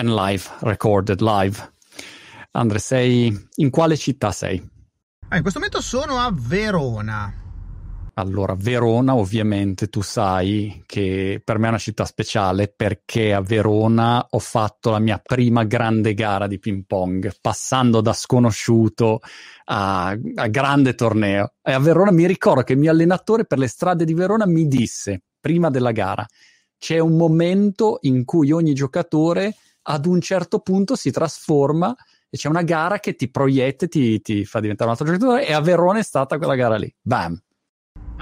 [0.00, 1.72] and live, recorded live.
[2.52, 4.60] Andre, sei in quale città sei?
[5.28, 7.34] Ah, in questo momento sono a Verona.
[8.14, 14.26] Allora, Verona ovviamente tu sai che per me è una città speciale perché a Verona
[14.28, 19.20] ho fatto la mia prima grande gara di ping pong, passando da sconosciuto
[19.66, 21.52] a, a grande torneo.
[21.62, 24.66] E a Verona mi ricordo che il mio allenatore per le strade di Verona mi
[24.66, 26.26] disse, prima della gara,
[26.76, 31.94] c'è un momento in cui ogni giocatore ad un certo punto si trasforma
[32.28, 35.46] e c'è una gara che ti proietta e ti, ti fa diventare un altro giocatore
[35.46, 36.92] e a Verona è stata quella gara lì.
[37.00, 37.40] Bam!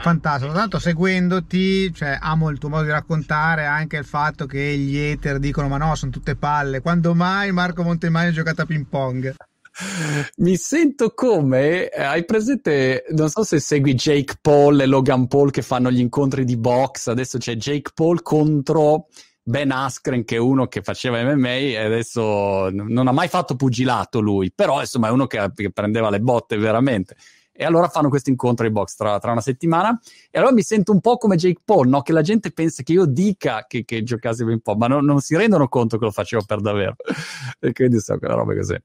[0.01, 4.97] Fantastico, tanto seguendoti, cioè, amo il tuo modo di raccontare, anche il fatto che gli
[4.97, 8.87] hater dicono ma no, sono tutte palle, quando mai Marco Montemagno ha giocato a ping
[8.87, 9.35] pong?
[10.39, 15.51] Mi sento come, eh, hai presente, non so se segui Jake Paul e Logan Paul
[15.51, 19.09] che fanno gli incontri di box, adesso c'è Jake Paul contro
[19.49, 24.21] Ben Askren che è uno che faceva MMA e adesso non ha mai fatto pugilato
[24.21, 27.17] lui, però insomma è uno che, che prendeva le botte veramente.
[27.51, 29.99] E allora fanno questo incontro in box tra, tra, una settimana.
[30.31, 32.03] E allora mi sento un po' come Jake Paul, no?
[32.03, 35.21] che la gente pensa che io dica che, che giocassi un po', ma no, non
[35.21, 36.97] si rendono conto che lo facevo per davvero.
[37.59, 38.77] E quindi so quella roba così.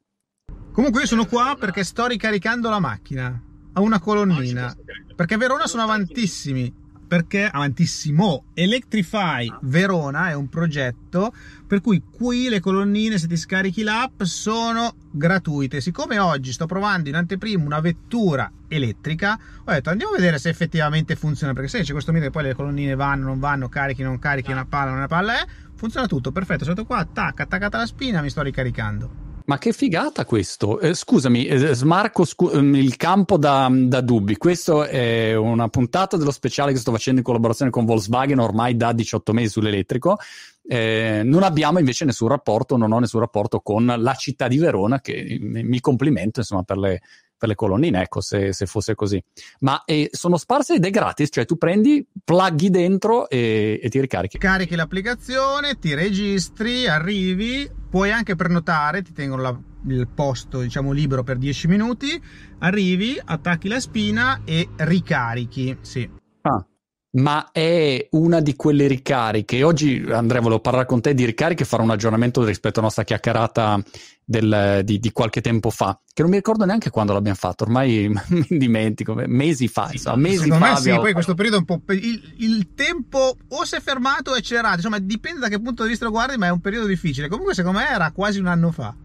[0.71, 3.39] Comunque io sono qua perché sto ricaricando la macchina
[3.73, 4.73] a una colonnina,
[5.13, 11.33] perché Verona sono avantissimi perché avantissimo Electrify Verona è un progetto
[11.67, 15.81] per cui qui le colonnine se ti scarichi l'app sono gratuite.
[15.81, 20.49] Siccome oggi sto provando in anteprima una vettura elettrica ho detto andiamo a vedere se
[20.49, 24.01] effettivamente funziona perché se c'è questo mito che poi le colonnine vanno non vanno carichi
[24.01, 25.45] non carichi una palla non una palla è
[25.75, 26.63] funziona tutto perfetto.
[26.63, 30.79] Sono qua tac attaccata la spina mi sto ricaricando ma che figata questo!
[30.79, 34.35] Eh, scusami, eh, smarco scu- ehm, il campo da, da, dubbi.
[34.35, 38.93] Questo è una puntata dello speciale che sto facendo in collaborazione con Volkswagen ormai da
[38.93, 40.17] 18 mesi sull'elettrico.
[40.65, 45.01] Eh, non abbiamo invece nessun rapporto, non ho nessun rapporto con la città di Verona,
[45.01, 47.01] che mi complimento insomma per le,
[47.43, 49.21] per le colonnine, ecco, se, se fosse così.
[49.59, 53.99] Ma eh, sono sparse ed è gratis, cioè tu prendi, plughi dentro e, e ti
[53.99, 54.37] ricarichi.
[54.37, 61.23] Carichi l'applicazione, ti registri, arrivi, puoi anche prenotare, ti tengono la, il posto diciamo libero
[61.23, 62.21] per 10 minuti,
[62.59, 66.09] arrivi, attacchi la spina e ricarichi, sì.
[66.43, 66.65] Ah
[67.13, 69.63] ma è una di quelle ricariche.
[69.63, 73.03] Oggi Andrea volevo parlare con te di ricariche e fare un aggiornamento rispetto alla nostra
[73.03, 73.81] chiacchierata
[74.25, 78.09] del, di, di, qualche tempo fa, che non mi ricordo neanche quando l'abbiamo fatto, ormai
[78.29, 80.71] mi dimentico, mesi fa, insomma, mesi Secondo fa.
[80.71, 81.13] Me sì, poi fatto.
[81.13, 81.93] questo periodo è un po'...
[81.93, 85.83] Il, il, tempo o si è fermato o è accelerato, insomma dipende da che punto
[85.83, 87.27] di vista lo guardi, ma è un periodo difficile.
[87.27, 88.95] Comunque secondo me era quasi un anno fa.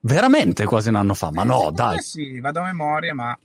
[0.00, 2.00] Veramente quasi un anno fa, ma no, dai.
[2.00, 3.38] Sì, vado a memoria, ma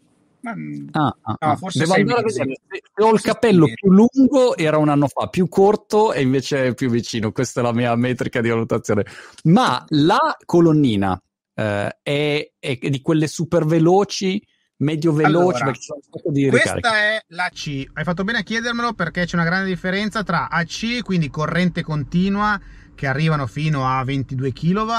[0.45, 0.55] Ah,
[0.91, 1.55] ah, no, ah.
[1.55, 2.59] forse Devo andare a vedere.
[2.67, 6.73] Se ho il capello più lungo era un anno fa, più corto e invece è
[6.73, 7.31] più vicino.
[7.31, 9.05] Questa è la mia metrica di valutazione.
[9.43, 11.19] Ma la colonnina
[11.53, 14.45] eh, è, è, di quelle super veloci,
[14.77, 15.61] medio veloci.
[15.61, 17.85] Allora, questa è la C.
[17.93, 22.59] Hai fatto bene a chiedermelo perché c'è una grande differenza tra AC, quindi corrente continua
[22.95, 24.91] che arrivano fino a 22 kW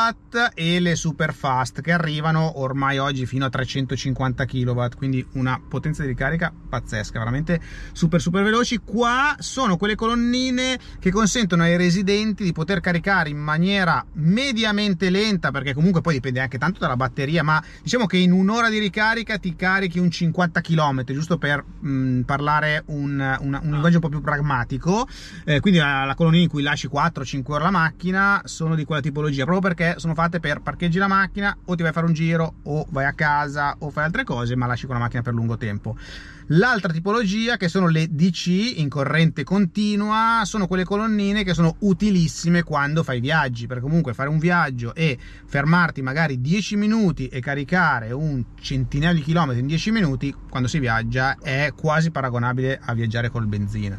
[0.54, 6.02] e le super fast che arrivano ormai oggi fino a 350 kW quindi una potenza
[6.02, 7.60] di ricarica pazzesca veramente
[7.92, 8.78] super super veloci.
[8.78, 15.50] Qua sono quelle colonnine che consentono ai residenti di poter caricare in maniera mediamente lenta
[15.50, 19.38] perché comunque poi dipende anche tanto dalla batteria ma diciamo che in un'ora di ricarica
[19.38, 24.08] ti carichi un 50 km giusto per mh, parlare un, un, un, linguaggio un po'
[24.08, 25.06] più pragmatico.
[25.44, 28.84] Eh, quindi la, la colonnina in cui lasci 4-5 ore la macchina macchina sono di
[28.84, 32.06] quella tipologia, proprio perché sono fatte per parcheggi la macchina o ti vai a fare
[32.06, 35.22] un giro o vai a casa o fai altre cose, ma lasci con la macchina
[35.22, 35.96] per lungo tempo.
[36.48, 42.62] L'altra tipologia, che sono le DC in corrente continua, sono quelle colonnine che sono utilissime
[42.62, 48.12] quando fai viaggi, perché comunque fare un viaggio e fermarti magari 10 minuti e caricare
[48.12, 53.30] un centinaio di chilometri in 10 minuti, quando si viaggia, è quasi paragonabile a viaggiare
[53.30, 53.96] col benzina.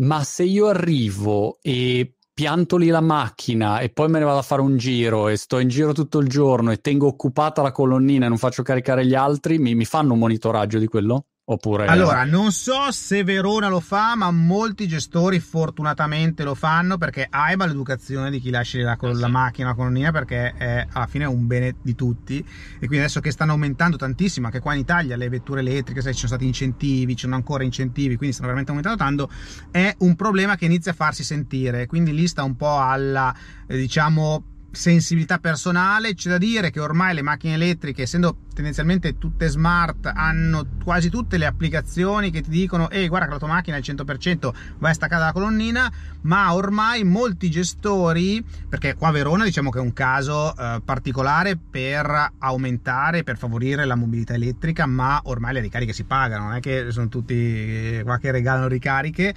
[0.00, 4.42] Ma se io arrivo e pianto lì la macchina e poi me ne vado a
[4.42, 8.26] fare un giro e sto in giro tutto il giorno e tengo occupata la colonnina
[8.26, 11.24] e non faccio caricare gli altri, mi, mi fanno un monitoraggio di quello?
[11.50, 11.86] Oppure...
[11.86, 17.64] Allora, non so se Verona lo fa, ma molti gestori fortunatamente lo fanno perché AIBA
[17.64, 19.30] l'educazione di chi lascia la, la sì.
[19.30, 22.38] macchina, la colonnina, perché è alla fine un bene di tutti.
[22.38, 26.12] E quindi adesso che stanno aumentando tantissimo, anche qua in Italia le vetture elettriche, sai,
[26.12, 29.30] ci sono stati incentivi, ci sono ancora incentivi, quindi stanno veramente aumentando tanto,
[29.70, 31.86] è un problema che inizia a farsi sentire.
[31.86, 33.34] Quindi lì sta un po' alla,
[33.66, 36.14] eh, diciamo, sensibilità personale.
[36.14, 41.38] C'è da dire che ormai le macchine elettriche, essendo tendenzialmente tutte smart, hanno quasi tutte
[41.38, 45.20] le applicazioni che ti dicono ehi guarda che la tua macchina al 100% va staccata
[45.20, 45.90] dalla colonnina,
[46.22, 51.56] ma ormai molti gestori, perché qua a Verona diciamo che è un caso eh, particolare
[51.56, 56.60] per aumentare, per favorire la mobilità elettrica, ma ormai le ricariche si pagano, non è
[56.60, 59.34] che sono tutti qua che regalano ricariche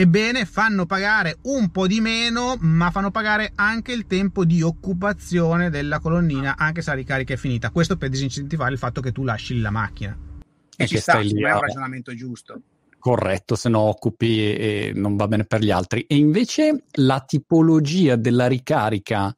[0.00, 5.68] Ebbene, fanno pagare un po' di meno, ma fanno pagare anche il tempo di occupazione
[5.68, 7.68] della colonnina, anche se la ricarica è finita.
[7.70, 10.16] Questo per disincentivare il fatto che tu lasci la macchina.
[10.74, 12.62] E, e ci sta, lì, è un ragionamento giusto.
[12.98, 16.00] Corretto, se no occupi e non va bene per gli altri.
[16.08, 19.36] E invece la tipologia della ricarica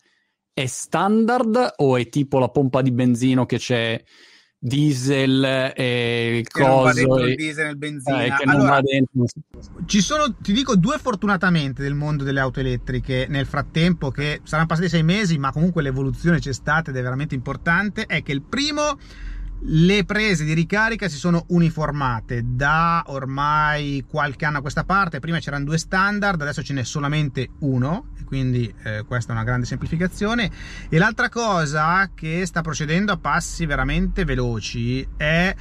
[0.53, 4.01] è standard o è tipo la pompa di benzino che c'è
[4.65, 7.31] diesel e coso e...
[7.31, 8.25] il diesel e benzina.
[8.25, 8.81] eh, allora,
[9.87, 14.69] ci sono ti dico due fortunatamente del mondo delle auto elettriche nel frattempo che saranno
[14.69, 18.43] passati sei mesi ma comunque l'evoluzione c'è stata ed è veramente importante è che il
[18.43, 18.97] primo
[19.65, 25.21] le prese di ricarica si sono uniformate da ormai qualche anno a questa parte.
[25.21, 29.67] Prima c'erano due standard, adesso ce n'è solamente uno, quindi eh, questa è una grande
[29.67, 30.51] semplificazione.
[30.89, 35.55] E l'altra cosa che sta procedendo a passi veramente veloci è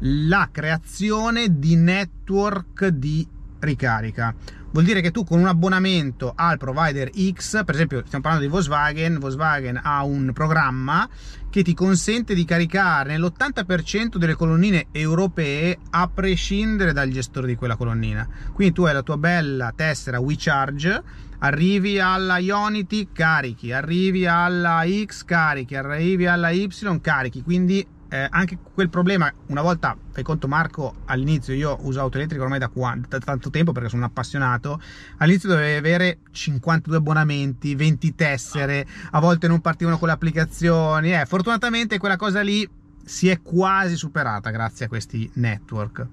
[0.00, 3.26] la creazione di network di
[3.60, 4.34] ricarica.
[4.70, 8.52] Vuol dire che tu con un abbonamento al provider X, per esempio stiamo parlando di
[8.52, 11.08] Volkswagen, Volkswagen ha un programma
[11.48, 17.76] che ti consente di caricare nell'80% delle colonnine europee a prescindere dal gestore di quella
[17.76, 18.28] colonnina.
[18.52, 21.02] Quindi tu hai la tua bella tessera WeCharge,
[21.38, 26.68] arrivi alla Ionity, carichi, arrivi alla X, carichi, arrivi alla Y,
[27.00, 27.42] carichi.
[27.42, 32.42] Quindi eh, anche quel problema, una volta, fai conto Marco, all'inizio io uso auto elettrica
[32.42, 32.70] ormai da,
[33.08, 34.80] da, tanto tempo perché sono un appassionato,
[35.18, 41.26] all'inizio dovevi avere 52 abbonamenti, 20 tessere, a volte non partivano con le applicazioni, eh,
[41.26, 42.68] fortunatamente quella cosa lì
[43.04, 46.06] si è quasi superata grazie a questi network.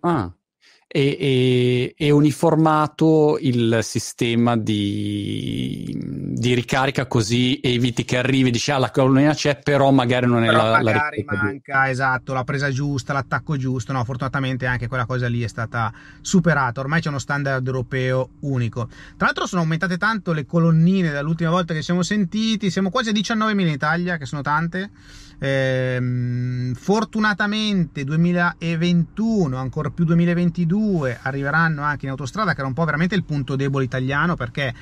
[0.00, 0.30] Ah,
[0.96, 8.78] e, e, e, uniformato il sistema di, di, ricarica così eviti che arrivi dici ah
[8.78, 11.90] la colonnina c'è però magari non è però la, magari la manca di...
[11.90, 13.92] esatto la presa giusta l'attacco giusto.
[13.92, 16.80] No fortunatamente anche quella cosa lì è stata superata.
[16.80, 18.86] Ormai c'è uno standard europeo unico.
[18.86, 22.70] Tra l'altro sono aumentate tanto le colonnine dall'ultima volta che siamo sentiti.
[22.70, 24.90] Siamo quasi a 19.000 in Italia che sono tante
[25.38, 33.14] Ehm, fortunatamente 2021, ancora più 2022, arriveranno anche in autostrada, che era un po' veramente
[33.14, 34.74] il punto debole italiano, perché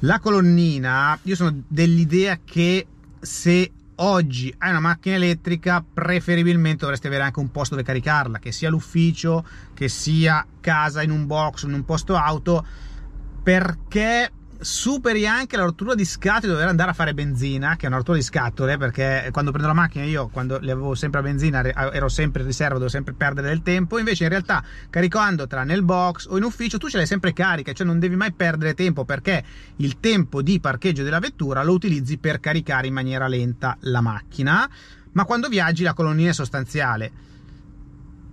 [0.00, 2.86] la colonnina, io sono dell'idea che
[3.20, 8.52] se oggi hai una macchina elettrica, preferibilmente dovresti avere anche un posto dove caricarla, che
[8.52, 9.44] sia l'ufficio,
[9.74, 12.64] che sia casa in un box, in un posto auto,
[13.42, 14.30] perché
[14.62, 17.96] superi anche la rottura di scatole di dover andare a fare benzina, che è una
[17.96, 21.62] rottura di scatole, perché quando prendo la macchina io, quando le avevo sempre a benzina,
[21.92, 26.26] ero sempre in riserva, dovevo sempre perdere del tempo, invece in realtà caricandotela nel box
[26.28, 29.44] o in ufficio tu ce l'hai sempre carica, cioè non devi mai perdere tempo perché
[29.76, 34.68] il tempo di parcheggio della vettura lo utilizzi per caricare in maniera lenta la macchina,
[35.12, 37.30] ma quando viaggi la colonnina è sostanziale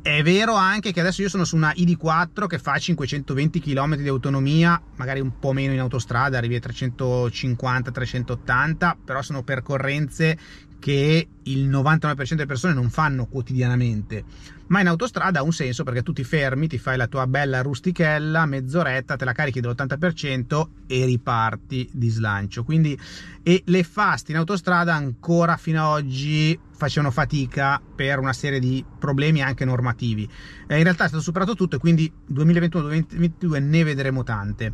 [0.02, 4.08] è vero anche che adesso io sono su una ID4 che fa 520 km di
[4.08, 10.38] autonomia, magari un po' meno in autostrada, arrivi a 350-380, però sono percorrenze
[10.80, 14.24] che il 99% delle persone non fanno quotidianamente
[14.70, 17.62] ma in autostrada ha un senso perché tu ti fermi, ti fai la tua bella
[17.62, 22.64] rustichella, mezz'oretta, te la carichi dell'80% e riparti di slancio.
[22.64, 23.00] Quindi,
[23.42, 28.84] e le fast in autostrada ancora fino ad oggi facevano fatica per una serie di
[29.00, 30.30] problemi anche normativi.
[30.68, 34.74] Eh, in realtà è stato superato tutto e quindi 2021-2022 ne vedremo tante.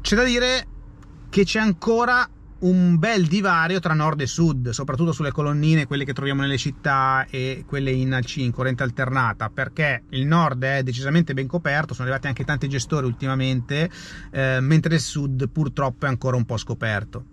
[0.00, 0.66] C'è da dire
[1.28, 2.28] che c'è ancora
[2.62, 7.26] un bel divario tra nord e sud, soprattutto sulle colonnine, quelle che troviamo nelle città
[7.28, 12.28] e quelle in, in corrente alternata, perché il nord è decisamente ben coperto, sono arrivati
[12.28, 13.90] anche tanti gestori ultimamente,
[14.30, 17.24] eh, mentre il sud purtroppo è ancora un po' scoperto.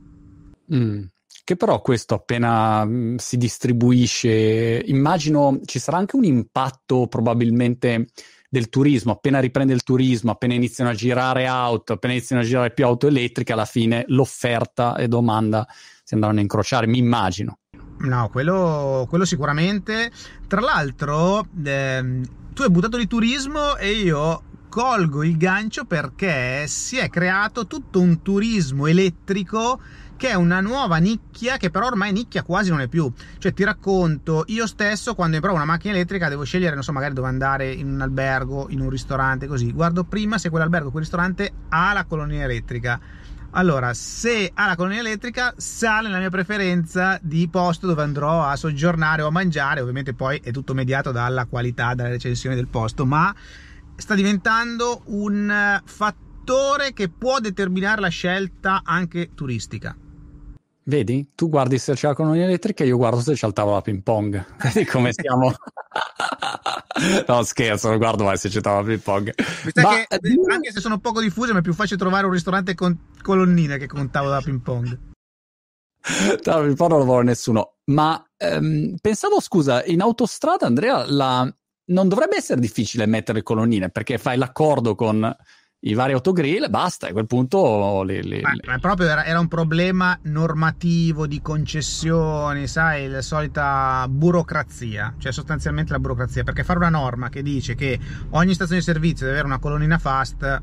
[0.74, 1.04] Mm.
[1.44, 8.08] Che però questo appena mm, si distribuisce, immagino ci sarà anche un impatto probabilmente
[8.50, 12.72] del turismo, appena riprende il turismo, appena iniziano a girare auto, appena iniziano a girare
[12.72, 15.68] più auto elettriche, alla fine l'offerta e domanda
[16.04, 17.60] si andranno a incrociare, mi immagino.
[18.00, 20.12] No, quello, quello sicuramente.
[20.48, 26.98] Tra l'altro, ehm, tu hai buttato di turismo e io colgo il gancio perché si
[26.98, 29.82] è creato tutto un turismo elettrico
[30.20, 33.10] che è una nuova nicchia che però ormai nicchia quasi non è più.
[33.38, 36.92] Cioè ti racconto, io stesso quando mi provo una macchina elettrica devo scegliere, non so,
[36.92, 39.72] magari dove andare in un albergo, in un ristorante, così.
[39.72, 43.00] Guardo prima se quell'albergo, quel ristorante ha la colonnina elettrica.
[43.52, 48.58] Allora, se ha la colonnina elettrica, sale nella mia preferenza di posto dove andrò a
[48.58, 49.80] soggiornare o a mangiare.
[49.80, 53.34] Ovviamente poi è tutto mediato dalla qualità, dalla recensione del posto, ma
[53.96, 59.96] sta diventando un fattore che può determinare la scelta anche turistica.
[60.90, 61.34] Vedi?
[61.36, 64.02] Tu guardi se c'è la colonnina elettrica, io guardo se c'è il tavolo a ping
[64.02, 64.44] pong.
[64.58, 65.54] Vedi come siamo?
[67.28, 69.34] no, scherzo, non guardo mai se c'è il tavolo a ping pong.
[69.76, 72.74] Ma, che, eh, anche se sono poco diffuse, ma è più facile trovare un ristorante
[72.74, 75.00] con colonnine che con tavolo da ping pong.
[76.44, 77.76] No, ping pong non lo vuole nessuno.
[77.92, 81.56] Ma ehm, pensavo, scusa, in autostrada, Andrea, la...
[81.92, 85.36] non dovrebbe essere difficile mettere colonnine perché fai l'accordo con
[85.82, 89.48] i vari autogrill, basta, a quel punto le, le, ma, ma proprio era, era, un
[89.48, 96.90] problema normativo di concessioni, sai, la solita burocrazia, cioè sostanzialmente la burocrazia, perché fare una
[96.90, 97.98] norma che dice che
[98.32, 100.62] ogni stazione di servizio deve avere una colonnina fast,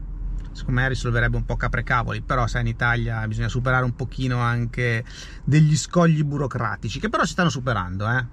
[0.53, 5.03] secondo me risolverebbe un po' caprecavoli, però sai in Italia bisogna superare un pochino anche
[5.45, 8.27] degli scogli burocratici, che però si stanno superando, eh.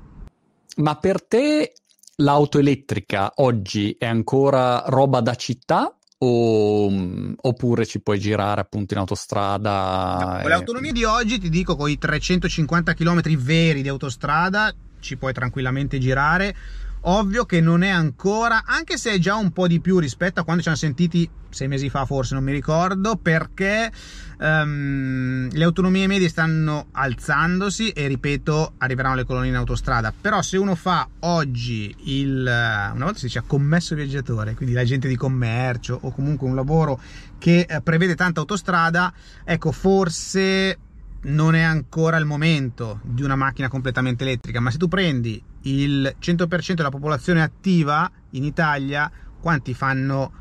[0.76, 1.74] Ma per te
[2.18, 9.00] l'auto elettrica oggi è ancora roba da città o, oppure ci puoi girare appunto in
[9.00, 10.18] autostrada.
[10.20, 10.48] No, con e...
[10.48, 16.00] l'autonomia di oggi ti dico con i 350 km veri di autostrada ci puoi tranquillamente
[16.00, 16.56] girare
[17.06, 20.44] Ovvio che non è ancora, anche se è già un po' di più rispetto a
[20.44, 23.92] quando ci hanno sentiti sei mesi fa, forse non mi ricordo, perché
[24.40, 30.14] um, le autonomie medie stanno alzandosi e ripeto, arriveranno le colonie in autostrada.
[30.20, 35.16] Però se uno fa oggi il, una volta si diceva commesso viaggiatore, quindi l'agente di
[35.16, 37.00] commercio o comunque un lavoro
[37.38, 40.78] che eh, prevede tanta autostrada, ecco, forse
[41.24, 46.16] non è ancora il momento di una macchina completamente elettrica, ma se tu prendi il
[46.20, 50.32] 100% della popolazione attiva in Italia, quanti fanno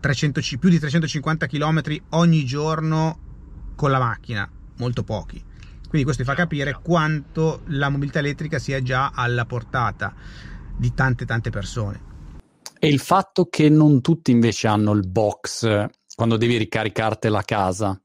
[0.00, 3.18] 300, più di 350 km ogni giorno
[3.76, 4.48] con la macchina?
[4.78, 5.42] Molto pochi.
[5.88, 10.14] Quindi questo ti fa capire quanto la mobilità elettrica sia già alla portata
[10.76, 12.10] di tante tante persone.
[12.78, 18.01] E il fatto che non tutti invece hanno il box quando devi ricaricartela a casa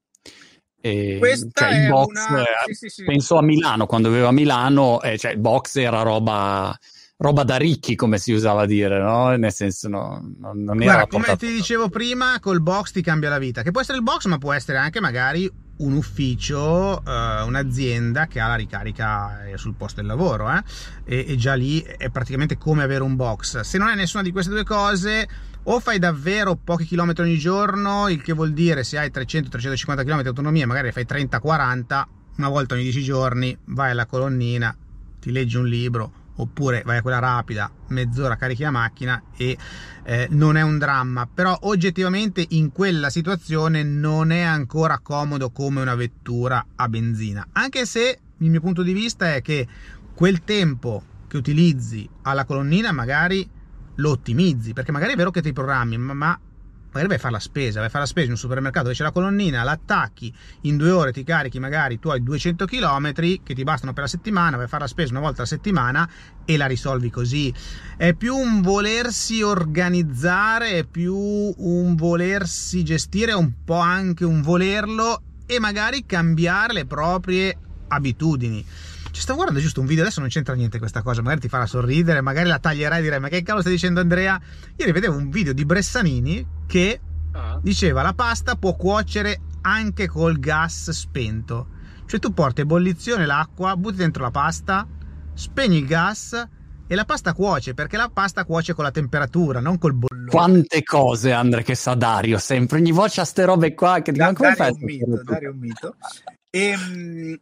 [0.80, 2.46] e, Questa cioè, il box, una...
[2.66, 3.04] sì, sì, sì.
[3.04, 6.78] penso a Milano, quando avevo a Milano, eh, cioè, il box era roba,
[7.18, 9.36] roba da ricchi, come si usava a dire, no?
[9.36, 13.30] Nel senso, no, non, non Guarda, era come ti dicevo prima, col box ti cambia
[13.30, 17.42] la vita, che può essere il box, ma può essere anche magari un ufficio, eh,
[17.42, 20.64] un'azienda che ha la ricarica eh, sul posto del lavoro, eh?
[21.04, 23.62] e, e già lì è praticamente come avere un box.
[23.62, 25.28] Se non è nessuna di queste due cose,
[25.64, 30.22] o fai davvero pochi chilometri ogni giorno, il che vuol dire se hai 300-350 km
[30.22, 32.04] di autonomia, magari fai 30-40,
[32.38, 34.76] una volta ogni 10 giorni, vai alla colonnina,
[35.20, 39.58] ti leggi un libro, oppure vai a quella rapida, mezz'ora carichi la macchina e
[40.04, 45.82] eh, non è un dramma, però oggettivamente in quella situazione non è ancora comodo come
[45.82, 49.68] una vettura a benzina, anche se il mio punto di vista è che
[50.14, 53.48] quel tempo che utilizzi alla colonnina magari
[53.96, 56.40] lo ottimizzi, perché magari è vero che ti programmi, ma, ma
[56.88, 58.96] magari vai a fare la spesa, vai a fare la spesa in un supermercato dove
[58.96, 63.54] c'è la colonnina, l'attacchi, in due ore ti carichi magari i tuoi 200 km che
[63.54, 66.10] ti bastano per la settimana, vai a fare la spesa una volta a settimana
[66.46, 67.54] e la risolvi così.
[67.98, 75.22] È più un volersi organizzare, è più un volersi gestire, un po' anche un volerlo
[75.46, 78.66] e magari cambiare le proprie abitudini.
[79.12, 81.66] Ci sto guardando giusto un video, adesso non c'entra niente questa cosa, magari ti farà
[81.66, 84.40] sorridere, magari la taglierai e direi ma che cavolo stai dicendo Andrea?
[84.76, 87.00] Ieri vedevo un video di Bressanini che
[87.32, 87.60] ah.
[87.62, 91.76] diceva la pasta può cuocere anche col gas spento.
[92.06, 94.88] Cioè tu porti a ebollizione l'acqua, butti dentro la pasta,
[95.34, 96.48] spegni il gas
[96.88, 100.32] e la pasta cuoce, perché la pasta cuoce con la temperatura, non col bollore.
[100.32, 104.56] Quante cose, Andre, che sa Dario, sempre, ogni volta ste robe qua che dicono come
[104.56, 104.72] fai?
[104.72, 105.96] Un mito, Dario un mito.
[106.50, 107.40] E, ehm,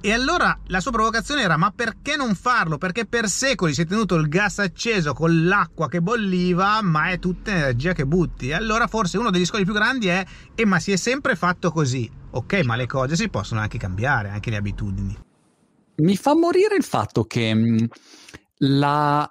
[0.00, 2.78] e allora la sua provocazione era: ma perché non farlo?
[2.78, 7.18] Perché per secoli si è tenuto il gas acceso con l'acqua che bolliva, ma è
[7.18, 8.48] tutta energia che butti.
[8.48, 10.24] E allora forse uno degli scogli più grandi è:
[10.54, 12.10] e ma si è sempre fatto così.
[12.30, 15.16] Ok, ma le cose si possono anche cambiare, anche le abitudini.
[15.96, 17.86] Mi fa morire il fatto che mh,
[18.58, 19.28] la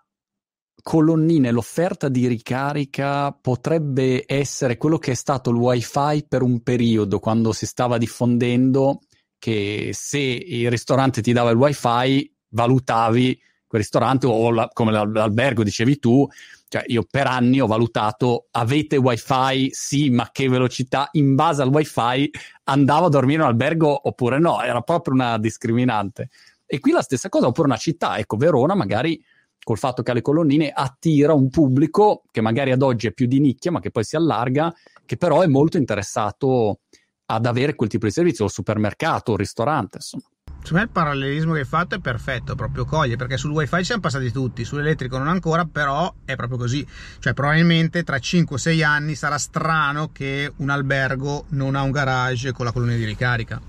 [0.82, 6.62] colonnina e l'offerta di ricarica potrebbe essere quello che è stato il wifi per un
[6.64, 9.02] periodo quando si stava diffondendo
[9.48, 15.63] che se il ristorante ti dava il wifi, valutavi quel ristorante o la, come l'albergo
[15.63, 16.27] dicevi tu,
[16.68, 19.70] cioè io per anni ho valutato avete wifi?
[19.72, 21.08] Sì ma che velocità?
[21.13, 22.30] In base al wifi
[22.66, 24.62] andavo a dormire in albergo oppure no?
[24.62, 26.27] Era proprio una discriminante.
[26.66, 29.24] E qui la stessa cosa oppure una città ecco Verona magari
[29.63, 33.27] col fatto che ha le colonnine attira un pubblico che magari ad oggi è più
[33.27, 34.74] di nicchia ma che poi si allarga
[35.06, 36.80] che però è molto interessato
[37.28, 40.24] ad avere quel tipo di servizio, o supermercato, o ristorante, insomma.
[40.68, 43.86] Secondo me il parallelismo che hai fatto è perfetto, proprio coglie, perché sul wifi ci
[43.86, 46.86] siamo passati tutti, sull'elettrico non ancora, però è proprio così.
[47.20, 52.66] Cioè probabilmente tra 5-6 anni sarà strano che un albergo non ha un garage con
[52.66, 53.62] la colonna di ricarica.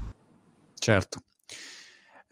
[0.76, 1.22] Certo.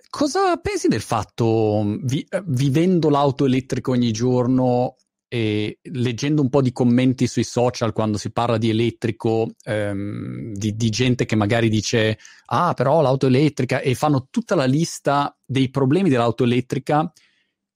[0.09, 4.97] Cosa pensi del fatto, vi, vivendo l'auto elettrica ogni giorno,
[5.37, 10.75] e leggendo un po' di commenti sui social quando si parla di elettrico, ehm, di,
[10.75, 15.69] di, gente che magari dice ah però l'auto elettrica e fanno tutta la lista dei
[15.69, 17.13] problemi dell'auto elettrica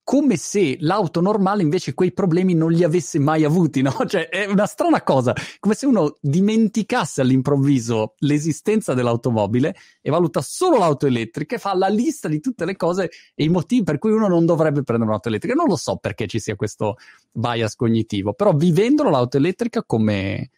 [0.03, 3.91] come se l'auto normale invece quei problemi non li avesse mai avuti, no?
[4.05, 10.77] Cioè è una strana cosa, come se uno dimenticasse all'improvviso l'esistenza dell'automobile e valuta solo
[10.77, 14.11] l'auto elettrica e fa la lista di tutte le cose e i motivi per cui
[14.11, 15.55] uno non dovrebbe prendere un'auto elettrica.
[15.55, 16.97] Non lo so perché ci sia questo
[17.31, 20.49] bias cognitivo, però vivendolo l'auto elettrica come,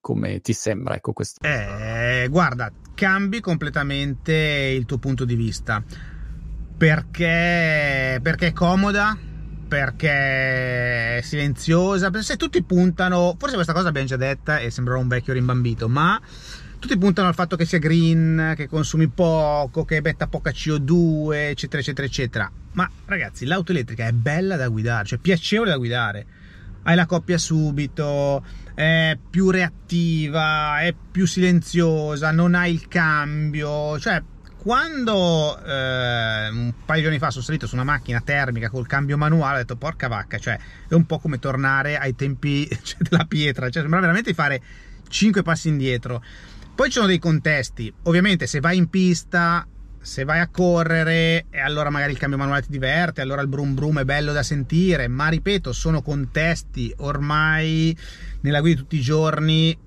[0.00, 1.44] come ti sembra, ecco questo?
[1.44, 5.82] Eh, guarda, cambi completamente il tuo punto di vista
[6.76, 9.16] perché, perché è comoda,
[9.66, 15.08] perché è silenziosa, se tutti puntano, forse questa cosa l'abbiamo già detta e sembrerà un
[15.08, 16.20] vecchio rimbambito, ma
[16.78, 21.80] tutti puntano al fatto che sia green, che consumi poco, che metta poca CO2, eccetera,
[21.80, 22.52] eccetera, eccetera.
[22.72, 26.26] Ma ragazzi, l'auto elettrica è bella da guidare, cioè piacevole da guidare.
[26.82, 34.22] Hai la coppia subito, è più reattiva, è più silenziosa, non hai il cambio, cioè
[34.64, 39.18] quando eh, un paio di anni fa sono salito su una macchina termica col cambio
[39.18, 43.26] manuale ho detto porca vacca cioè è un po' come tornare ai tempi cioè, della
[43.26, 44.62] pietra cioè sembra veramente di fare
[45.06, 46.24] 5 passi indietro.
[46.74, 47.92] Poi ci sono dei contesti.
[48.04, 49.68] Ovviamente se vai in pista
[50.00, 54.00] se vai a correre allora magari il cambio manuale ti diverte allora il brum brum
[54.00, 57.96] è bello da sentire ma ripeto sono contesti ormai
[58.42, 59.78] nella guida di tutti i giorni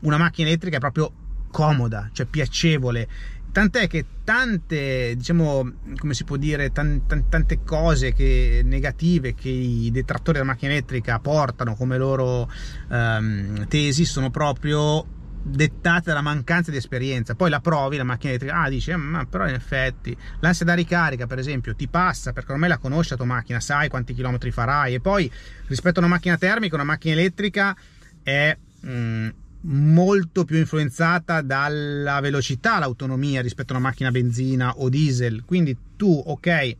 [0.00, 1.12] una macchina elettrica è proprio
[1.52, 3.08] comoda, cioè piacevole
[3.52, 9.50] Tant'è che tante, diciamo, come si può dire, tan, tan, tante cose che, negative che
[9.50, 12.50] i detrattori della macchina elettrica portano come loro
[12.88, 15.04] um, tesi sono proprio
[15.42, 17.34] dettate dalla mancanza di esperienza.
[17.34, 20.72] Poi la provi la macchina elettrica, ah, dici, eh, ma però in effetti l'ansia da
[20.72, 24.50] ricarica, per esempio, ti passa perché ormai la conosci la tua macchina, sai quanti chilometri
[24.50, 24.94] farai.
[24.94, 25.30] E poi
[25.66, 27.76] rispetto a una macchina termica, una macchina elettrica
[28.22, 28.56] è.
[28.86, 29.28] Mm,
[29.62, 35.44] molto più influenzata dalla velocità, l'autonomia rispetto a una macchina benzina o diesel.
[35.44, 36.76] Quindi tu, ok,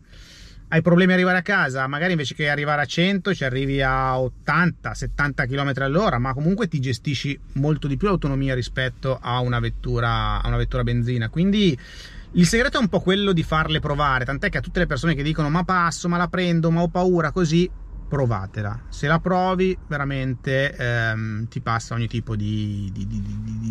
[0.68, 4.16] hai problemi ad arrivare a casa, magari invece che arrivare a 100 ci arrivi a
[4.16, 10.40] 80-70 km all'ora, ma comunque ti gestisci molto di più l'autonomia rispetto a una vettura,
[10.42, 11.29] a una vettura benzina.
[11.29, 11.79] Quindi
[12.33, 15.14] il segreto è un po' quello di farle provare, tant'è che a tutte le persone
[15.14, 17.71] che dicono ma passo, ma la prendo, ma ho paura, così
[18.12, 18.79] provatela.
[18.90, 23.22] Se la provi, veramente ehm, ti passa ogni tipo di, di, di,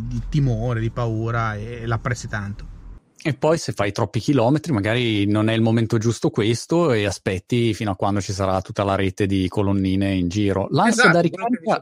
[0.08, 2.66] di, timore, di paura e l'apprezzi tanto.
[3.22, 7.76] E poi se fai troppi chilometri, magari non è il momento giusto questo e aspetti
[7.76, 10.66] fino a quando ci sarà tutta la rete di colonnine in giro.
[10.72, 11.82] L'ansia esatto, da ricarica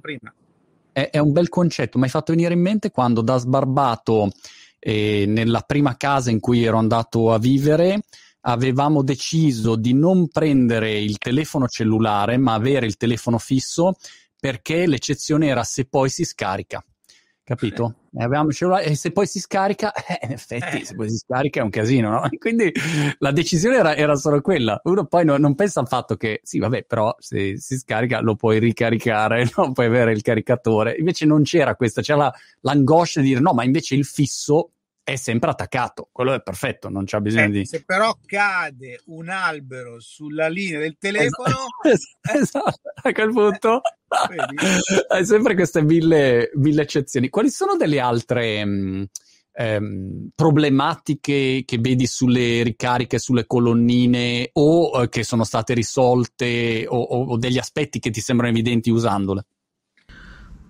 [0.92, 4.32] è, è, un bel concetto, mi hai fatto venire in mente quando da sbarbato
[4.80, 8.02] eh, nella prima casa in cui ero andato a vivere
[8.42, 13.94] avevamo deciso di non prendere il telefono cellulare, ma avere il telefono fisso
[14.40, 16.84] perché l'eccezione era se poi si scarica.
[17.50, 17.96] Capito?
[18.16, 20.86] E avevamo il cellulare e se poi si scarica, eh, in effetti, eh.
[20.86, 22.30] se poi si scarica è un casino, no?
[22.38, 22.72] Quindi
[23.18, 24.80] la decisione era, era solo quella.
[24.84, 28.36] Uno poi no, non pensa al fatto che, sì, vabbè, però se si scarica lo
[28.36, 29.72] puoi ricaricare, no?
[29.72, 30.96] puoi avere il caricatore.
[31.00, 34.74] Invece non c'era questa, c'era l'angoscia di dire no, ma invece il fisso
[35.12, 37.66] è sempre attaccato, quello è perfetto, non c'è bisogno eh, di...
[37.66, 41.56] Se però cade un albero sulla linea del telefono...
[41.82, 42.82] Esatto, esatto.
[43.02, 43.82] a quel punto
[45.10, 47.30] hai sempre queste mille, mille, eccezioni.
[47.30, 48.66] Quali sono delle altre...
[48.66, 49.04] Mh, mm,
[49.60, 56.98] ehm, problematiche che vedi sulle ricariche, sulle colonnine o eh, che sono state risolte o,
[56.98, 59.46] o, o degli aspetti che ti sembrano evidenti usandole?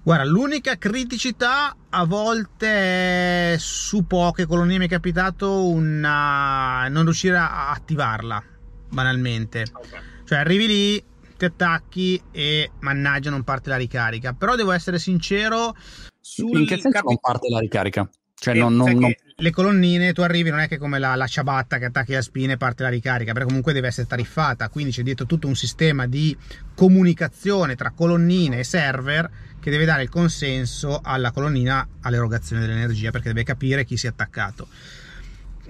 [0.10, 6.88] Guarda, l'unica criticità a volte è su poche colonie mi è capitato una...
[6.88, 8.44] non riuscire a attivarla,
[8.90, 9.68] banalmente.
[9.72, 10.00] Okay.
[10.26, 11.04] Cioè arrivi lì,
[11.38, 14.34] ti attacchi e mannaggia non parte la ricarica.
[14.34, 15.76] Però devo essere sincero
[16.20, 17.06] sul In che senso capi...
[17.06, 18.10] non parte la ricarica?
[18.34, 19.14] Cioè, non, non, non...
[19.40, 22.54] le colonnine tu arrivi, non è che come la, la ciabatta che attacchi la spina
[22.54, 26.08] e parte la ricarica, perché comunque deve essere tariffata, quindi c'è dietro tutto un sistema
[26.08, 26.36] di
[26.76, 33.30] comunicazione tra colonnine e server che deve dare il consenso alla colonnina all'erogazione dell'energia, perché
[33.30, 34.68] deve capire chi si è attaccato.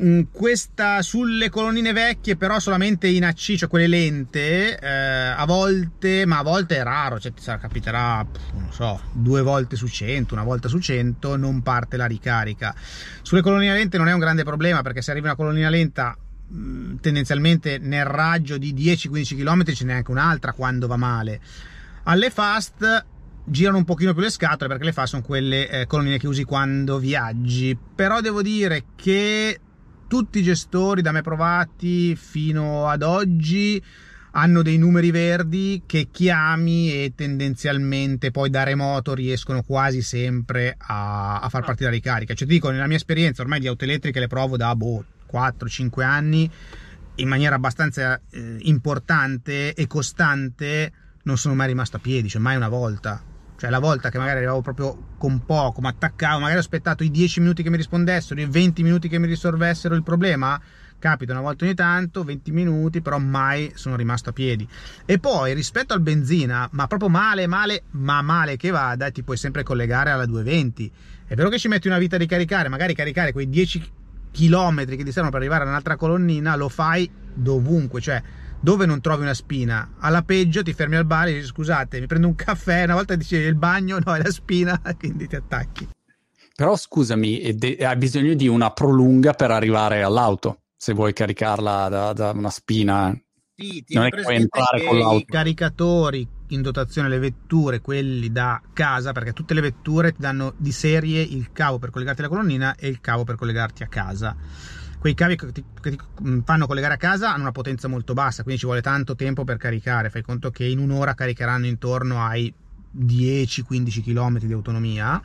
[0.01, 6.25] Mm, questa sulle colonnine vecchie, però solamente in AC, cioè quelle lente, eh, a volte,
[6.25, 10.43] ma a volte è raro, cioè sarà, capiterà, non so, due volte su 100, una
[10.45, 12.73] volta su 100, non parte la ricarica.
[13.21, 16.17] Sulle colonnine lente non è un grande problema perché se arrivi una colonnina lenta
[16.49, 21.41] mm, tendenzialmente nel raggio di 10-15 km ce n'è anche un'altra quando va male.
[22.03, 23.05] Alle fast
[23.43, 26.45] girano un pochino più le scatole perché le fast sono quelle eh, colonnine che usi
[26.45, 29.59] quando viaggi, però devo dire che
[30.09, 33.81] tutti i gestori da me provati fino ad oggi
[34.31, 41.39] hanno dei numeri verdi che chiami e tendenzialmente poi da remoto riescono quasi sempre a,
[41.39, 42.33] a far partire la ricarica.
[42.33, 46.01] Cioè, ti dico, nella mia esperienza ormai di auto elettriche le provo da boh, 4-5
[46.01, 46.49] anni
[47.15, 50.91] in maniera abbastanza eh, importante e costante,
[51.23, 53.28] non sono mai rimasto a piedi, cioè mai una volta
[53.59, 57.11] cioè la volta che magari arrivavo proprio con poco, ma attaccavo, magari ho aspettato i
[57.11, 60.57] 10 minuti che mi rispondessero, i 20 minuti che mi risolvessero il problema,
[60.97, 64.65] capita una volta ogni tanto, 20 minuti, però mai sono rimasto a piedi.
[65.03, 69.35] E poi rispetto al benzina, ma proprio male, male, ma male che vada, ti puoi
[69.35, 70.91] sempre collegare alla 220.
[71.27, 73.91] È vero che ci metti una vita di caricare, magari caricare quei 10
[74.31, 78.23] km che ti servono per arrivare a un'altra colonnina, lo fai dovunque, cioè
[78.59, 79.95] dove non trovi una spina.
[79.99, 83.15] Alla peggio ti fermi al bar e dici scusate, mi prendo un caffè, una volta
[83.15, 85.87] dici il bagno, no, è la spina, quindi ti attacchi.
[86.55, 92.31] Però scusami, hai bisogno di una prolunga per arrivare all'auto, se vuoi caricarla da, da
[92.31, 93.17] una spina.
[93.55, 95.17] Sì, non è che puoi entrare con l'auto.
[95.19, 100.53] I caricatori in dotazione le vetture, quelli da casa, perché tutte le vetture ti danno
[100.57, 104.35] di serie il cavo per collegarti alla colonnina e il cavo per collegarti a casa
[104.99, 108.13] quei cavi che ti, che ti, mm, fanno collegare a casa hanno una potenza molto
[108.13, 110.09] bassa, quindi ci vuole tanto tempo per caricare.
[110.09, 112.53] Fai conto che in un'ora caricheranno intorno ai
[112.97, 115.21] 10-15 km di autonomia.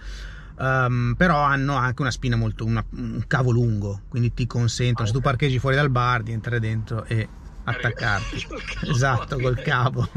[0.56, 5.06] Um, però hanno anche una spina molto una, un cavo lungo quindi ti consentono okay.
[5.08, 7.28] se tu parcheggi fuori dal bar di entrare dentro e
[7.64, 8.46] attaccarti
[8.88, 10.08] esatto col cavo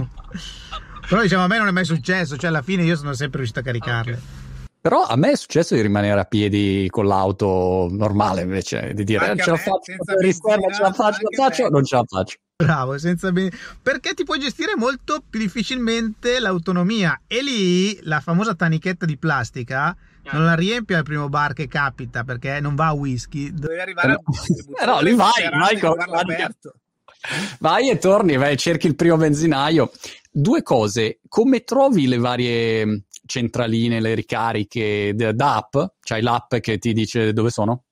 [1.09, 3.61] però diciamo a me non è mai successo cioè alla fine io sono sempre riuscito
[3.61, 4.46] a caricarle okay.
[4.79, 9.31] Però a me è successo di rimanere a piedi con l'auto normale invece di dire
[9.31, 12.37] eh, ce la faccio, riserva, ce la faccio, la faccio, non ce la faccio.
[12.63, 13.49] Bravo, senza ben...
[13.81, 17.21] perché ti puoi gestire molto più difficilmente l'autonomia.
[17.27, 19.95] E lì la famosa tanichetta di plastica
[20.31, 23.51] non la riempi al primo bar che capita perché non va a whisky.
[23.53, 24.19] Devi arrivare al
[24.81, 25.95] eh no, lì vai, vai, con...
[27.59, 29.91] vai e torni, vai, cerchi il primo benzinaio.
[30.31, 35.75] Due cose, come trovi le varie centraline, le ricariche d'app?
[35.99, 37.83] C'hai l'app che ti dice dove sono?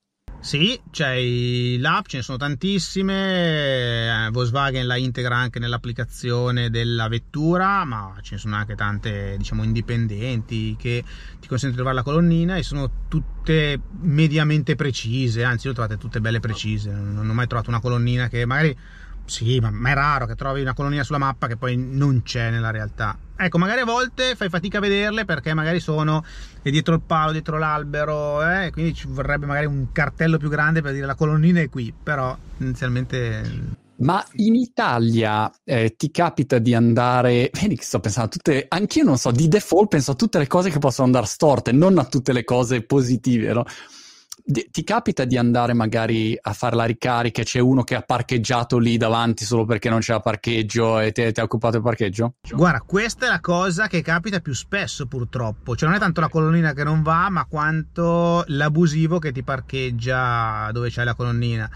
[0.45, 1.19] Sì, c'è
[1.79, 8.35] l'app, ce ne sono tantissime, eh, Volkswagen la integra anche nell'applicazione della vettura, ma ce
[8.35, 11.03] ne sono anche tante, diciamo, indipendenti che
[11.39, 15.97] ti consentono di trovare la colonnina e sono tutte mediamente precise, anzi, le ho trovate
[15.97, 18.77] tutte belle precise, non ho mai trovato una colonnina che magari
[19.25, 22.49] sì, ma, ma, è raro che trovi una colonnina sulla mappa che poi non c'è
[22.51, 23.17] nella realtà.
[23.35, 26.23] Ecco, magari a volte fai fatica a vederle perché magari sono
[26.61, 30.93] dietro il palo, dietro l'albero, eh, quindi ci vorrebbe magari un cartello più grande per
[30.93, 33.83] dire la colonnina è qui, però inizialmente...
[33.97, 39.05] Ma in Italia eh, ti capita di andare, vedi che sto pensando a tutte, anch'io
[39.05, 42.05] non so, di default penso a tutte le cose che possono andare storte, non a
[42.05, 43.63] tutte le cose positive, no?
[44.43, 48.97] Ti capita di andare magari a fare la ricarica c'è uno che ha parcheggiato lì
[48.97, 52.35] davanti solo perché non c'era parcheggio e ti, ha occupato il parcheggio?
[52.51, 56.29] Guarda, questa è la cosa che capita più spesso purtroppo, cioè non è tanto la
[56.29, 61.69] colonnina che non va, ma quanto l'abusivo che ti parcheggia dove c'è la colonnina.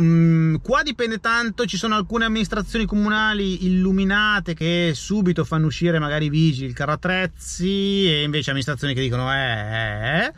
[0.00, 6.26] Mm, qua dipende tanto, ci sono alcune amministrazioni comunali illuminate che subito fanno uscire magari
[6.26, 10.32] i vigili, il carro attrezzi e invece amministrazioni che dicono eh, eh, eh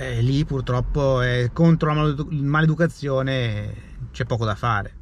[0.00, 3.74] eh, lì purtroppo è contro la maleducazione
[4.12, 4.99] c'è poco da fare.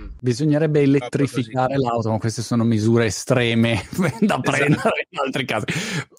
[0.00, 0.06] Mm.
[0.20, 4.40] Bisognerebbe elettrificare l'auto, ma queste sono misure estreme da esatto.
[4.40, 5.66] prendere in altri casi.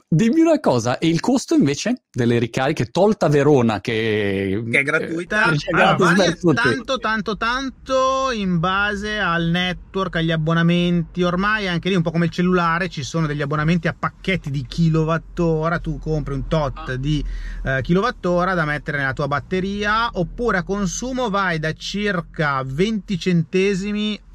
[0.07, 5.51] Dimmi una cosa, e il costo invece delle ricariche, tolta Verona che, che è gratuita,
[5.51, 11.95] eh, allora, varia tanto tanto tanto in base al network, agli abbonamenti, ormai anche lì
[11.95, 16.33] un po' come il cellulare ci sono degli abbonamenti a pacchetti di kilowattora, tu compri
[16.33, 16.95] un tot ah.
[16.97, 17.23] di
[17.63, 23.69] eh, kilowattora da mettere nella tua batteria oppure a consumo vai da circa 20 centesimi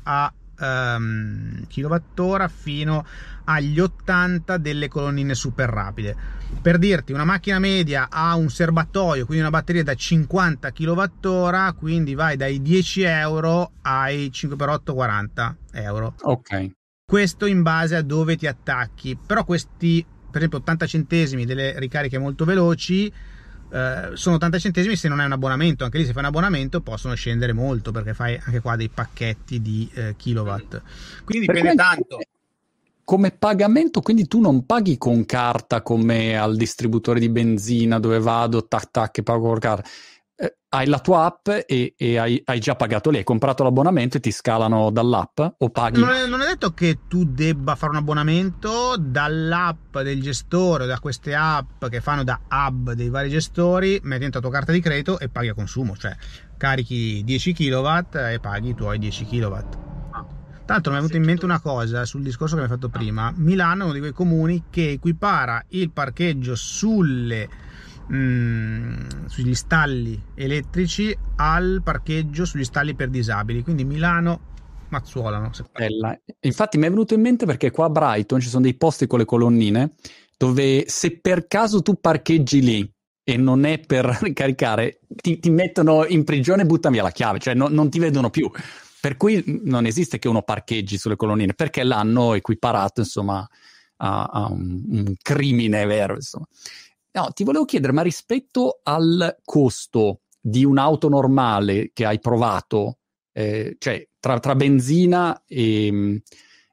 [0.04, 3.04] a um, kilowattora fino
[3.44, 6.16] agli 80 delle colonnine super rapide.
[6.60, 12.14] Per dirti, una macchina media ha un serbatoio, quindi una batteria da 50 kWh, quindi
[12.14, 16.14] vai dai 10 euro ai 5x8 40 euro.
[16.22, 16.70] Ok.
[17.04, 22.18] Questo in base a dove ti attacchi, però questi, per esempio, 80 centesimi delle ricariche
[22.18, 23.12] molto veloci
[23.70, 26.80] eh, sono 80 centesimi se non è un abbonamento, anche lì se fai un abbonamento
[26.80, 30.82] possono scendere molto perché fai anche qua dei pacchetti di eh, kilowatt.
[31.24, 32.18] Quindi dipende tanto.
[33.04, 38.66] Come pagamento, quindi tu non paghi con carta come al distributore di benzina dove vado,
[38.66, 39.88] tac tac, e pago con carta
[40.38, 44.18] eh, hai la tua app e, e hai, hai, già pagato lì, hai comprato l'abbonamento
[44.18, 46.00] e ti scalano dall'app o paghi?
[46.00, 50.98] Non è, non è, detto che tu debba fare un abbonamento dall'app del gestore, da
[50.98, 54.80] queste app che fanno da hub dei vari gestori, metti dentro la tua carta di
[54.80, 56.14] credito e paghi a consumo, cioè
[56.58, 57.88] carichi 10 kW
[58.32, 59.56] e paghi i tuoi 10 kW.
[60.68, 63.32] L'altro mi è venuta in mente una cosa sul discorso che mi hai fatto prima.
[63.36, 67.48] Milano è uno di quei comuni che equipara il parcheggio sulle
[68.12, 73.62] Mm, sugli stalli elettrici al parcheggio sugli stalli per disabili.
[73.62, 74.54] Quindi Milano
[74.88, 75.50] Mazzuolano.
[75.72, 76.16] Bella.
[76.40, 79.18] Infatti mi è venuto in mente perché qua a Brighton ci sono dei posti con
[79.18, 79.92] le colonnine
[80.36, 86.04] dove se per caso tu parcheggi lì e non è per ricaricare, ti, ti mettono
[86.06, 88.50] in prigione e buttano via la chiave, cioè no, non ti vedono più.
[89.00, 93.46] Per cui non esiste che uno parcheggi sulle colonnine, perché l'hanno equiparato, insomma,
[93.98, 96.46] a, a un, un, crimine vero, insomma.
[97.16, 102.98] No, ti volevo chiedere, ma rispetto al costo di un'auto normale che hai provato,
[103.32, 106.22] eh, cioè tra, tra benzina e,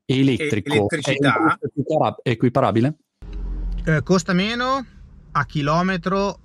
[0.04, 1.58] e elettrico, elettricità,
[2.22, 2.98] è equiparabile?
[3.86, 4.86] Eh, costa meno
[5.32, 6.40] a chilometro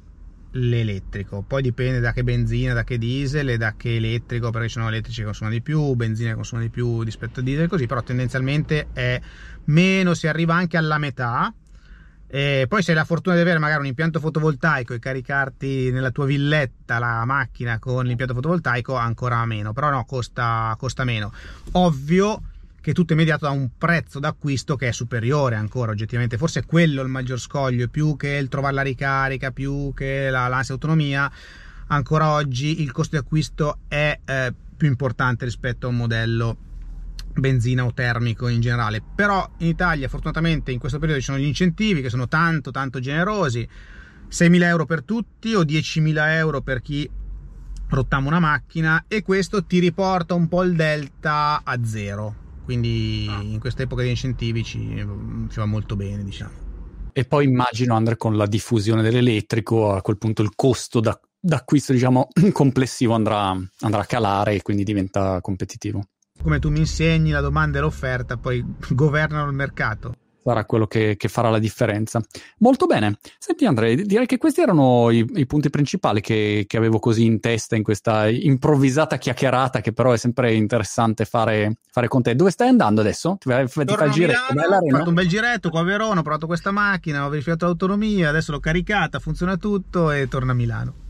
[0.52, 4.74] l'elettrico, poi dipende da che benzina, da che diesel e da che elettrico, perché ci
[4.74, 7.86] sono elettrici che consumano di più, benzina che consumano di più rispetto a diesel, così,
[7.86, 9.20] però tendenzialmente è
[9.64, 11.52] meno, si arriva anche alla metà
[12.30, 16.10] e poi se hai la fortuna di avere magari un impianto fotovoltaico e caricarti nella
[16.10, 21.32] tua villetta la macchina con l'impianto fotovoltaico ancora meno, però no, costa, costa meno.
[21.72, 22.42] Ovvio
[22.82, 26.66] che tutto è mediato da un prezzo d'acquisto che è superiore ancora oggettivamente, forse è
[26.66, 31.30] quello il maggior scoglio, più che il trovare la ricarica, più che la, l'ansia autonomia,
[31.86, 36.56] ancora oggi il costo di acquisto è eh, più importante rispetto a un modello
[37.38, 39.02] benzina o termico in generale.
[39.14, 43.00] Però in Italia fortunatamente in questo periodo ci sono gli incentivi che sono tanto tanto
[43.00, 43.66] generosi,
[44.30, 47.08] 6.000 euro per tutti o 10.000 euro per chi
[47.88, 52.46] rottama una macchina e questo ti riporta un po' il delta a zero.
[52.64, 53.40] Quindi ah.
[53.40, 56.66] in questa epoca di incentivi ci, ci va molto bene, diciamo.
[57.12, 61.94] E poi immagino, Andre, con la diffusione dell'elettrico, a quel punto il costo da, d'acquisto,
[61.94, 63.48] diciamo, complessivo andrà,
[63.80, 66.08] andrà a calare e quindi diventa competitivo
[66.42, 70.14] come tu mi insegni la domanda e l'offerta, poi governano il mercato.
[70.48, 72.22] Sarà quello che, che farà la differenza.
[72.60, 73.18] Molto bene.
[73.38, 77.38] Senti Andrea, direi che questi erano i, i punti principali che, che, avevo così in
[77.38, 82.34] testa in questa improvvisata chiacchierata che però è sempre interessante fare, fare con te.
[82.34, 83.36] Dove stai andando adesso?
[83.38, 84.54] Ti, fai il giretto?
[84.54, 88.30] Ho fatto un bel giretto qua a Verona, ho provato questa macchina, ho verificato l'autonomia,
[88.30, 91.07] adesso l'ho caricata, funziona tutto e torno a Milano.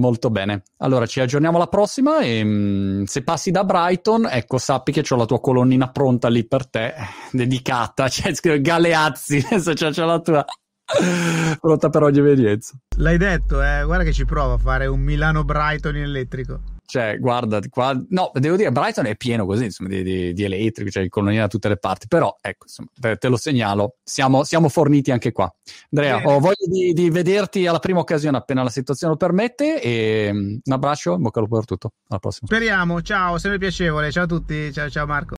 [0.00, 0.62] Molto bene.
[0.78, 5.04] Allora ci aggiorniamo alla prossima e mh, mm, se passi da Brighton, ecco, sappi che
[5.06, 6.94] ho la tua colonnina pronta lì per te,
[7.30, 10.44] dedicata, cioè scrive Galeazzi, adesso c'è, c'è la tua
[11.60, 12.74] pronta per ogni evenienza.
[12.96, 13.82] L'hai detto, eh?
[13.84, 16.60] guarda che ci provo a fare un Milano-Brighton in elettrico.
[16.90, 17.98] Cioè, guarda, qua...
[18.08, 21.42] No, devo dire, Brighton è pieno così, insomma, di, di, di elettrico, cioè il colonnina
[21.42, 22.08] da tutte le parti.
[22.08, 25.52] Però, ecco, insomma, te, te lo segnalo, siamo, siamo, forniti anche qua.
[25.92, 26.32] Andrea, Bene.
[26.32, 30.72] ho voglia di, di, vederti alla prima occasione appena la situazione lo permette e un
[30.72, 31.92] abbraccio, bocca al lupo per tutto.
[32.08, 32.48] Alla prossima.
[32.48, 34.10] Speriamo, ciao, sempre piacevole.
[34.10, 35.28] Ciao a tutti, ciao ciao Marco.